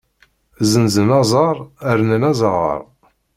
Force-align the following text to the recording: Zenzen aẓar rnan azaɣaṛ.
Zenzen 0.71 1.09
aẓar 1.19 1.57
rnan 1.99 2.23
azaɣaṛ. 2.29 2.81